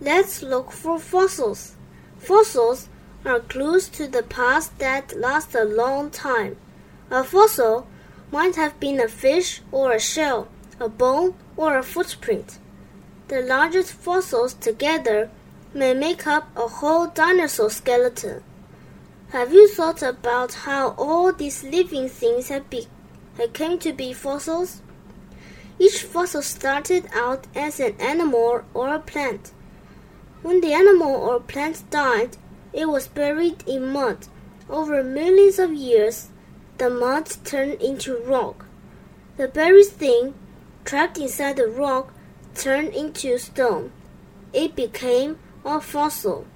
Let's 0.00 0.42
look 0.42 0.72
for 0.72 0.98
fossils. 0.98 1.74
Fossils 2.18 2.88
are 3.24 3.40
clues 3.40 3.88
to 3.88 4.06
the 4.06 4.22
past 4.22 4.78
that 4.78 5.18
last 5.18 5.54
a 5.54 5.64
long 5.64 6.10
time. 6.10 6.56
A 7.10 7.24
fossil 7.24 7.86
might 8.30 8.56
have 8.56 8.78
been 8.78 9.00
a 9.00 9.08
fish 9.08 9.62
or 9.72 9.92
a 9.92 9.98
shell, 9.98 10.48
a 10.78 10.90
bone 10.90 11.34
or 11.56 11.78
a 11.78 11.82
footprint. 11.82 12.58
The 13.28 13.40
largest 13.40 13.92
fossils 13.92 14.52
together 14.52 15.30
may 15.72 15.94
make 15.94 16.26
up 16.26 16.48
a 16.54 16.68
whole 16.68 17.06
dinosaur 17.06 17.70
skeleton. 17.70 18.42
Have 19.30 19.52
you 19.52 19.66
thought 19.66 20.02
about 20.02 20.52
how 20.68 20.90
all 20.98 21.32
these 21.32 21.64
living 21.64 22.10
things 22.10 22.48
have, 22.48 22.68
be, 22.68 22.86
have 23.38 23.54
came 23.54 23.78
to 23.78 23.94
be 23.94 24.12
fossils? 24.12 24.82
Each 25.78 26.02
fossil 26.02 26.42
started 26.42 27.08
out 27.14 27.46
as 27.54 27.80
an 27.80 27.98
animal 27.98 28.62
or 28.74 28.94
a 28.94 29.00
plant. 29.00 29.52
When 30.42 30.60
the 30.60 30.72
animal 30.72 31.14
or 31.14 31.40
plant 31.40 31.88
died, 31.90 32.36
it 32.72 32.88
was 32.88 33.08
buried 33.08 33.64
in 33.66 33.92
mud. 33.92 34.28
Over 34.68 35.02
millions 35.02 35.58
of 35.58 35.72
years, 35.72 36.28
the 36.78 36.90
mud 36.90 37.30
turned 37.44 37.80
into 37.80 38.16
rock. 38.18 38.66
The 39.36 39.48
buried 39.48 39.86
thing, 39.86 40.34
trapped 40.84 41.18
inside 41.18 41.56
the 41.56 41.68
rock, 41.68 42.12
turned 42.54 42.94
into 42.94 43.38
stone. 43.38 43.92
It 44.52 44.76
became 44.76 45.38
a 45.64 45.80
fossil. 45.80 46.46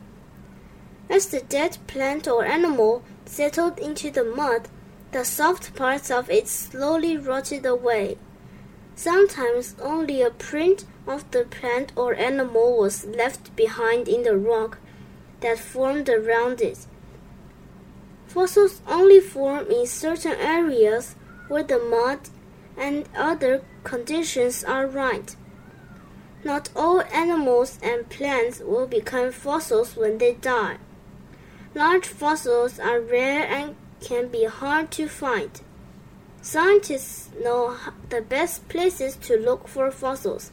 As 1.09 1.27
the 1.27 1.41
dead 1.41 1.79
plant 1.87 2.29
or 2.29 2.45
animal 2.45 3.03
settled 3.25 3.79
into 3.79 4.11
the 4.11 4.25
mud, 4.25 4.69
the 5.13 5.25
soft 5.25 5.75
parts 5.75 6.11
of 6.11 6.31
it 6.31 6.47
slowly 6.47 7.17
rotted 7.17 7.67
away. 7.67 8.17
Sometimes 9.03 9.77
only 9.81 10.21
a 10.21 10.29
print 10.29 10.85
of 11.07 11.25
the 11.31 11.45
plant 11.45 11.91
or 11.97 12.13
animal 12.13 12.77
was 12.77 13.07
left 13.07 13.57
behind 13.57 14.07
in 14.09 14.25
the 14.25 14.37
rock 14.37 14.77
that 15.41 15.59
formed 15.59 16.11
around 16.11 16.61
it. 16.61 16.81
Fossils 18.27 18.83
only 18.87 19.19
form 19.19 19.71
in 19.71 19.87
certain 19.87 20.35
areas 20.39 21.15
where 21.49 21.63
the 21.63 21.79
mud 21.79 22.29
and 22.77 23.09
other 23.17 23.63
conditions 23.85 24.65
are 24.65 24.87
right. 24.87 25.35
Not 26.45 26.69
all 26.77 27.01
animals 27.11 27.79
and 27.83 28.11
plants 28.11 28.61
will 28.61 28.87
become 28.87 29.33
fossils 29.33 29.97
when 29.97 30.19
they 30.19 30.35
die. 30.35 30.77
Large 31.75 32.07
fossils 32.07 32.79
are 32.79 33.01
rare 33.01 33.47
and 33.47 33.77
can 34.03 34.29
be 34.29 34.45
hard 34.45 34.91
to 34.91 35.09
find. 35.09 35.63
Scientists 36.43 37.29
know 37.43 37.77
the 38.09 38.23
best 38.23 38.67
places 38.69 39.15
to 39.17 39.37
look 39.37 39.69
for 39.69 39.91
fossils. 39.91 40.51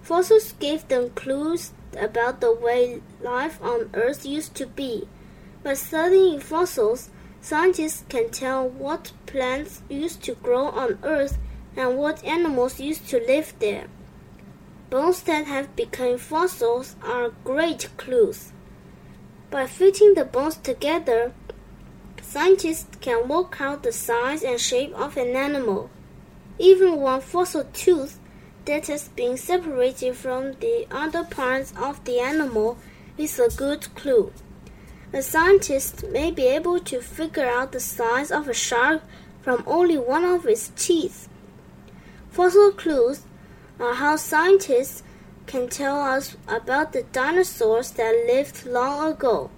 Fossils 0.00 0.54
give 0.58 0.88
them 0.88 1.10
clues 1.10 1.72
about 1.98 2.40
the 2.40 2.52
way 2.52 3.02
life 3.20 3.60
on 3.62 3.90
Earth 3.92 4.24
used 4.24 4.54
to 4.54 4.66
be. 4.66 5.06
By 5.62 5.74
studying 5.74 6.40
fossils, 6.40 7.10
scientists 7.42 8.04
can 8.08 8.30
tell 8.30 8.66
what 8.66 9.12
plants 9.26 9.82
used 9.90 10.22
to 10.24 10.34
grow 10.36 10.68
on 10.68 10.98
Earth 11.02 11.36
and 11.76 11.98
what 11.98 12.24
animals 12.24 12.80
used 12.80 13.06
to 13.10 13.18
live 13.18 13.52
there. 13.58 13.88
Bones 14.88 15.22
that 15.24 15.46
have 15.46 15.76
become 15.76 16.16
fossils 16.16 16.96
are 17.02 17.34
great 17.44 17.90
clues. 17.98 18.52
By 19.50 19.66
fitting 19.66 20.14
the 20.14 20.24
bones 20.24 20.56
together, 20.56 21.32
Scientists 22.30 22.86
can 23.00 23.26
work 23.26 23.60
out 23.60 23.82
the 23.82 23.90
size 23.90 24.44
and 24.44 24.60
shape 24.60 24.94
of 24.94 25.16
an 25.16 25.34
animal. 25.34 25.90
Even 26.60 27.00
one 27.00 27.20
fossil 27.20 27.64
tooth 27.72 28.20
that 28.66 28.86
has 28.86 29.08
been 29.08 29.36
separated 29.36 30.14
from 30.14 30.52
the 30.60 30.86
other 30.92 31.24
parts 31.24 31.72
of 31.76 32.04
the 32.04 32.20
animal 32.20 32.78
is 33.18 33.40
a 33.40 33.48
good 33.48 33.92
clue. 33.96 34.32
A 35.12 35.22
scientist 35.22 36.04
may 36.04 36.30
be 36.30 36.46
able 36.46 36.78
to 36.78 37.00
figure 37.00 37.48
out 37.48 37.72
the 37.72 37.80
size 37.80 38.30
of 38.30 38.46
a 38.46 38.54
shark 38.54 39.02
from 39.42 39.64
only 39.66 39.98
one 39.98 40.22
of 40.22 40.46
its 40.46 40.70
teeth. 40.76 41.28
Fossil 42.30 42.70
clues 42.70 43.22
are 43.80 43.94
how 43.94 44.14
scientists 44.14 45.02
can 45.46 45.68
tell 45.68 46.00
us 46.00 46.36
about 46.46 46.92
the 46.92 47.02
dinosaurs 47.02 47.90
that 47.90 48.14
lived 48.28 48.66
long 48.66 49.10
ago. 49.10 49.50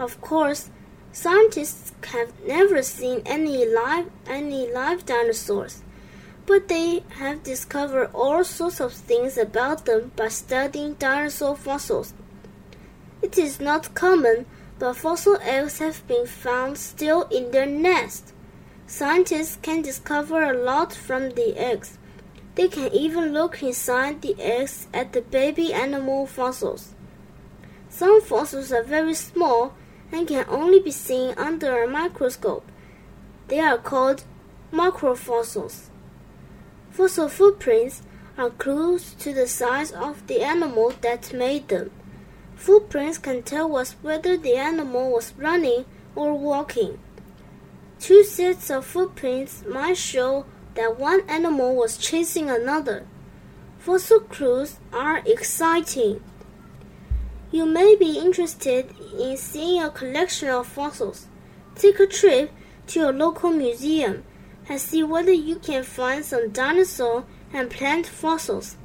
Of 0.00 0.20
course, 0.20 0.70
Scientists 1.18 1.94
have 2.12 2.30
never 2.46 2.82
seen 2.82 3.22
any 3.24 3.64
live 3.64 4.10
any 4.28 4.70
live 4.70 5.06
dinosaurs, 5.06 5.82
but 6.44 6.68
they 6.68 7.02
have 7.16 7.42
discovered 7.42 8.10
all 8.12 8.44
sorts 8.44 8.80
of 8.80 8.92
things 8.92 9.38
about 9.38 9.86
them 9.86 10.12
by 10.14 10.28
studying 10.28 10.92
dinosaur 10.98 11.56
fossils. 11.56 12.12
It 13.22 13.38
is 13.38 13.58
not 13.58 13.94
common, 13.94 14.44
but 14.78 14.98
fossil 14.98 15.38
eggs 15.40 15.78
have 15.78 16.06
been 16.06 16.26
found 16.26 16.76
still 16.76 17.22
in 17.30 17.50
their 17.50 17.64
nest. 17.64 18.34
Scientists 18.86 19.56
can 19.62 19.80
discover 19.80 20.42
a 20.42 20.52
lot 20.52 20.92
from 20.92 21.30
the 21.30 21.56
eggs. 21.56 21.96
They 22.56 22.68
can 22.68 22.92
even 22.92 23.32
look 23.32 23.62
inside 23.62 24.20
the 24.20 24.36
eggs 24.38 24.86
at 24.92 25.14
the 25.14 25.22
baby 25.22 25.72
animal 25.72 26.26
fossils. 26.26 26.94
Some 27.88 28.20
fossils 28.20 28.70
are 28.70 28.82
very 28.82 29.14
small 29.14 29.72
and 30.12 30.28
can 30.28 30.44
only 30.48 30.80
be 30.80 30.90
seen 30.90 31.34
under 31.36 31.82
a 31.82 31.88
microscope. 31.88 32.66
They 33.48 33.60
are 33.60 33.78
called 33.78 34.24
macrofossils. 34.72 35.88
Fossil 36.90 37.28
footprints 37.28 38.02
are 38.38 38.50
clues 38.50 39.14
to 39.18 39.32
the 39.32 39.46
size 39.46 39.92
of 39.92 40.26
the 40.26 40.42
animal 40.42 40.92
that 41.00 41.32
made 41.32 41.68
them. 41.68 41.90
Footprints 42.54 43.18
can 43.18 43.42
tell 43.42 43.76
us 43.76 43.96
whether 44.02 44.36
the 44.36 44.56
animal 44.56 45.12
was 45.12 45.34
running 45.36 45.84
or 46.14 46.34
walking. 46.34 46.98
Two 47.98 48.24
sets 48.24 48.70
of 48.70 48.84
footprints 48.84 49.64
might 49.68 49.96
show 49.96 50.46
that 50.74 50.98
one 50.98 51.22
animal 51.28 51.74
was 51.74 51.96
chasing 51.98 52.50
another. 52.50 53.06
Fossil 53.78 54.20
clues 54.20 54.78
are 54.92 55.22
exciting. 55.26 56.22
You 57.52 57.64
may 57.64 57.94
be 57.94 58.18
interested 58.18 58.92
in 59.18 59.36
seeing 59.36 59.82
a 59.82 59.90
collection 59.90 60.48
of 60.48 60.66
fossils. 60.66 61.26
Take 61.76 62.00
a 62.00 62.06
trip 62.06 62.50
to 62.88 63.00
your 63.00 63.12
local 63.12 63.50
museum 63.50 64.24
and 64.68 64.80
see 64.80 65.02
whether 65.02 65.32
you 65.32 65.56
can 65.56 65.84
find 65.84 66.24
some 66.24 66.50
dinosaur 66.50 67.24
and 67.52 67.70
plant 67.70 68.06
fossils. 68.06 68.76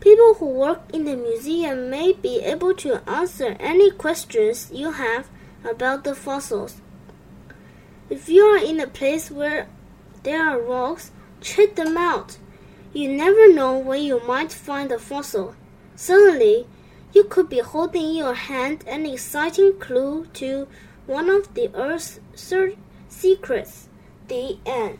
People 0.00 0.34
who 0.34 0.46
work 0.46 0.80
in 0.94 1.04
the 1.04 1.16
museum 1.16 1.90
may 1.90 2.12
be 2.12 2.40
able 2.40 2.72
to 2.74 3.02
answer 3.08 3.56
any 3.60 3.90
questions 3.90 4.70
you 4.72 4.92
have 4.92 5.28
about 5.68 6.04
the 6.04 6.14
fossils. 6.14 6.80
If 8.08 8.28
you 8.28 8.44
are 8.44 8.64
in 8.64 8.80
a 8.80 8.86
place 8.86 9.30
where 9.30 9.66
there 10.22 10.42
are 10.42 10.60
rocks, 10.60 11.10
check 11.40 11.74
them 11.74 11.96
out. 11.96 12.38
You 12.94 13.10
never 13.12 13.52
know 13.52 13.76
where 13.76 13.98
you 13.98 14.20
might 14.26 14.52
find 14.52 14.90
a 14.90 14.98
fossil. 14.98 15.54
Suddenly, 15.96 16.66
you 17.12 17.24
could 17.24 17.48
be 17.48 17.60
holding 17.60 18.02
in 18.02 18.14
your 18.16 18.34
hand 18.34 18.84
an 18.86 19.06
exciting 19.06 19.78
clue 19.78 20.26
to 20.34 20.68
one 21.06 21.30
of 21.30 21.54
the 21.54 21.70
Earth's 21.74 22.20
secrets. 23.08 23.88
The 24.28 24.58
end. 24.66 24.98